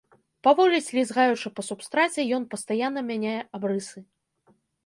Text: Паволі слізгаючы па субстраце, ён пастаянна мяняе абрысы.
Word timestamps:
Паволі 0.45 0.79
слізгаючы 0.85 1.47
па 1.59 1.67
субстраце, 1.69 2.21
ён 2.39 2.49
пастаянна 2.55 3.01
мяняе 3.13 3.39
абрысы. 3.59 3.99